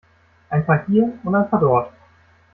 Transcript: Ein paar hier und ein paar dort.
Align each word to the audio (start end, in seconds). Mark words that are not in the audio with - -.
Ein 0.49 0.65
paar 0.65 0.83
hier 0.87 1.13
und 1.23 1.35
ein 1.35 1.47
paar 1.47 1.59
dort. 1.59 1.93